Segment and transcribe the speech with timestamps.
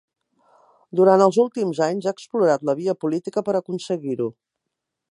[0.99, 4.33] Durant els últims anys ha explorat la via política per aconseguir-ho.